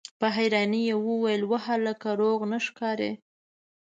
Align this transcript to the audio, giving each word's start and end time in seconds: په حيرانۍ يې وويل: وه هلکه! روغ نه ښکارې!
په 0.19 0.27
حيرانۍ 0.35 0.81
يې 0.89 0.95
وويل: 1.07 1.41
وه 1.45 1.59
هلکه! 1.67 2.09
روغ 2.21 2.39
نه 2.51 2.59
ښکارې! 2.65 3.11